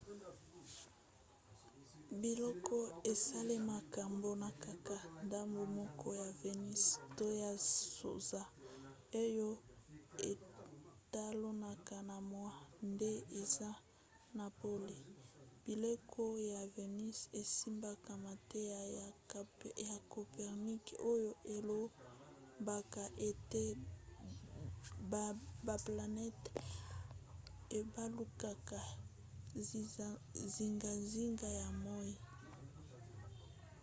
[2.21, 2.77] bileko
[3.11, 6.83] esalemaka mpona kaka ndambu moko ya vénus
[7.17, 8.41] to ya sanza
[9.23, 9.49] oyo
[10.29, 12.55] etalanaka na moi
[12.91, 13.11] nde
[13.41, 13.69] eza
[14.37, 14.95] na pole.
[15.65, 18.79] bileko ya vénus esimbaka mateya
[19.87, 23.63] ya copernic oyo elobaka ete
[25.67, 26.49] baplanete
[27.79, 28.79] ebalukaka
[30.55, 32.13] zingazinga ya moi